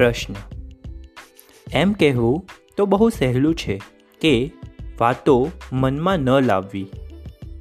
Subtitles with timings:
[0.00, 0.34] પ્રશ્ન.
[1.72, 2.46] એમ કહેવું
[2.76, 3.80] તો બહુ સહેલું છે
[4.20, 4.52] કે
[5.00, 6.86] વાતો મનમાં ન લાવવી,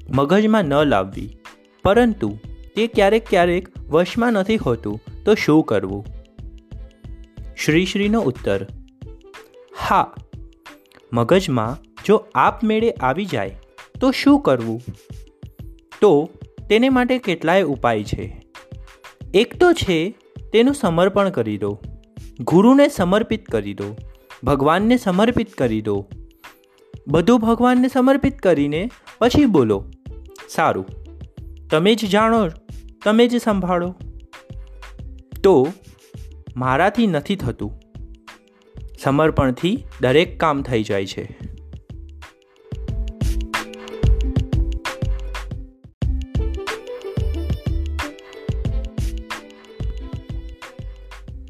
[0.10, 1.38] મગજમાં ન લાવવી,
[1.84, 2.38] પરંતુ
[2.75, 6.05] તે ક્યારેક ક્યારેક વશમાં નથી હોતું તો શું કરવું?
[7.66, 8.68] શ્રી શ્રીનો ઉત્તર.
[9.78, 10.16] હા,
[11.14, 13.60] મગજમાં જો આપમેળે આવી જાય
[14.00, 14.82] તો શું કરવું?
[16.02, 16.30] તો
[16.70, 18.42] તેને માટે કેટલાય ઉપાય છે.
[19.34, 20.13] એક તો છે
[20.53, 21.80] તેનું સમર્પણ કરી દો.
[22.39, 23.95] ગુરુને સમર્પિત કરી દો,
[24.43, 26.07] ભગવાનને સમર્પિત કરી દો.
[27.07, 28.89] બધું ભગવાનને સમર્પિત કરીને
[29.20, 29.85] પછી બોલો,
[30.49, 30.85] સારું,
[31.71, 32.49] તમે જ જાણો,
[33.03, 33.95] તમે જ સંભાળો.
[35.43, 35.67] તો
[36.55, 37.79] મારાથી નથી થતું.
[39.03, 41.37] સમર્પણથી દરેક કામ થઈ જાય છે.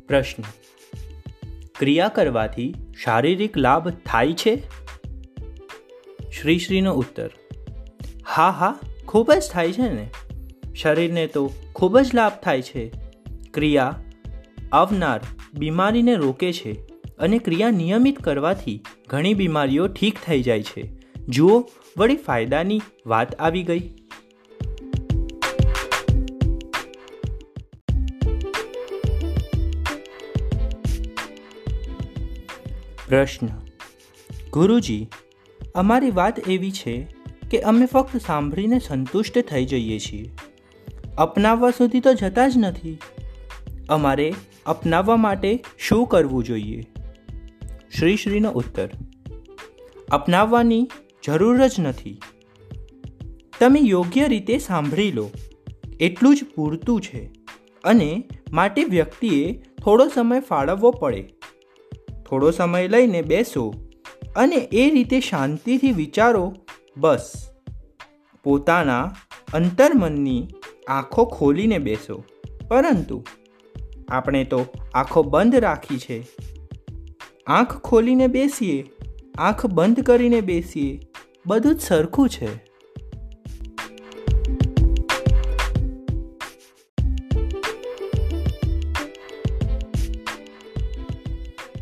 [0.07, 0.43] પ્રશ્ન
[1.79, 4.63] ક્રિયા કરવાથી શારીરિક લાભ થાય છે?
[6.31, 7.29] શ્રી શ્રીનો ઉત્તર.
[8.27, 10.09] હા હા, ખૂબ જ થાય છે ને.
[10.75, 12.91] શરીરને તો ખૂબ જ લાભ થાય છે.
[13.53, 13.99] ક્રિયા
[14.71, 15.19] આવનાર
[15.53, 16.71] બીમારીને રોકે છે
[17.19, 20.91] અને ક્રિયા નિયમિત કરવાથી ઘણી બીમારીઓ ઠીક થઈ જાય છે.
[21.29, 23.89] જુઓ, વળી ફાયદાની વાત આવી ગઈ.
[33.09, 33.47] પ્રશ્ન.
[34.51, 35.07] ગુરુજી,
[35.75, 37.07] અમારી વાત એવી છે
[37.51, 40.31] કે અમે ફક્ત સાંભળીને સંતુષ્ટ થઈ જઈએ છીએ.
[41.17, 42.97] અપનાવવા સુધી તો જતા જ નથી.
[43.89, 44.33] અમારે
[44.65, 46.83] અપનાવવા માટે શું કરવું જોઈએ?
[47.99, 48.89] શ્રી શ્રીનો ઉત્તર.
[50.11, 50.89] અપનાવવાની
[51.25, 52.19] જરૂર જ નથી.
[53.59, 55.31] તમે યોગ્ય રીતે સાંભળી લો.
[55.99, 57.31] એટલું જ પૂરતું છે.
[57.83, 61.29] અને માટે વ્યક્તિએ થોડો સમય ફાળવવો પડે.
[62.29, 63.73] થોડો સમય લઈને બેસો
[64.35, 66.55] અને એ રીતે શાંતિથી વિચારો,
[66.97, 67.49] બસ.
[68.43, 69.15] પોતાના
[69.53, 70.47] અંતર્મનની
[70.87, 72.23] આંખો ખોલીને બેસો.
[72.67, 73.23] પરંતુ
[74.09, 76.27] આપણે તો આંખો બંધ રાખી છે.
[77.47, 78.85] આંખ ખોલીને બેસીએ,
[79.37, 80.99] આંખ બંધ કરીને બેસીએ,
[81.47, 82.68] બધું જ સરખું છે.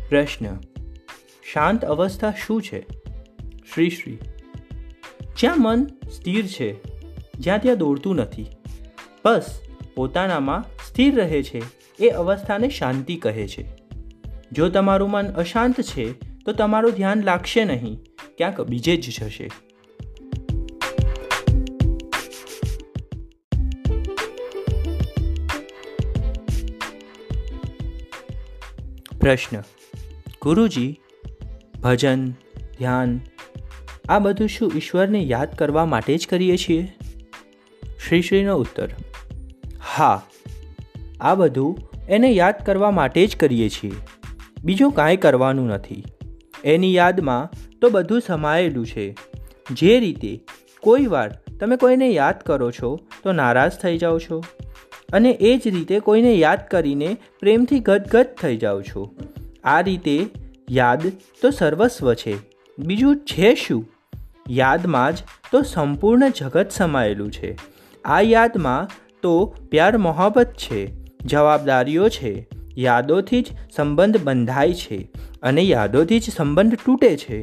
[0.08, 0.46] પ્રશ્ન,
[1.52, 2.86] શાંત અવસ્થા શું છે?
[3.74, 4.18] શ્રી શ્રી,
[5.38, 6.82] જ્યાં મન સ્થિર છે,
[7.34, 8.46] જ્યાં ત્યાં દોડતું નથી,
[9.24, 9.60] બસ
[9.94, 11.62] પોતાનામાં સ્થિર રહે છે,
[11.98, 13.68] એ અવસ્થાને શાંતિ કહે છે.
[14.52, 16.12] જો તમારું મન અશાંત છે,
[16.44, 17.98] તો તમારું ધ્યાન લાગશે નહીં,
[18.36, 19.50] ક્યાંક બીજે જ જશે.
[29.20, 29.62] પ્રશ્ન
[30.42, 31.00] ગુરુજી,
[31.82, 32.30] ભજન,
[32.78, 33.20] ધ્યાન,
[34.08, 36.92] આ બધું શું ઈશ્વરને યાદ કરવા માટે જ કરીએ છીએ?
[38.08, 38.88] શ્રી શ્રીનો ઉત્તર,
[39.94, 40.22] હા,
[41.20, 41.78] આ બધું
[42.08, 43.92] એને યાદ કરવા માટે જ કરીએ છીએ.
[44.64, 46.04] બીજું કાંઈ કરવાનું નથી.
[46.64, 47.50] એની યાદમાં
[47.80, 49.16] તો બધું સમાયેલું છે.
[49.72, 50.40] જે રીતે
[50.80, 54.44] કોઈ વાર તમે કોઈને યાદ કરો છો, તો નારાજ થઈ જાઓ છો.
[55.12, 59.14] અને એ જ રીતે કોઈને યાદ કરીને પ્રેમથી ગદગદ થઈ જાઓ છો.
[59.68, 60.26] આ રીતે
[60.70, 61.12] યાદ
[61.42, 62.34] તો સર્વસ્વ છે.
[62.78, 63.84] બીજું છે શું?
[64.50, 65.16] યાદમાં જ
[65.52, 67.56] તો સંપૂર્ણ જગત સમાયેલું છે.
[68.04, 68.88] આ યાદમાં
[69.22, 69.32] તો
[69.70, 70.80] પ્યાર મોહબ્બત છે,
[71.18, 73.46] જવાબદારીઓ છે, યાદોથી જ
[73.76, 75.10] સંબંધ બંધાય છે
[75.42, 77.42] અને યાદોથી જ સંબંધ તૂટે છે.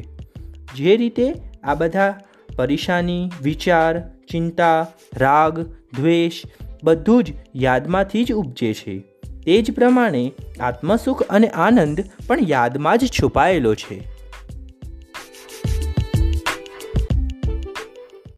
[0.74, 1.34] જે રીતે
[1.64, 2.14] આ બધા
[2.56, 4.00] પરેશાની, વિચાર,
[4.30, 4.86] ચિંતા,
[5.16, 5.60] રાગ,
[5.96, 6.42] દ્વેષ
[6.84, 9.15] બધું જ યાદમાંથી જ ઉપજે છે.
[9.46, 14.15] તે જ પ્રમાણે આત્મસુખ અને આનંદ પણ યાદમાં જ છુપાયેલો છે.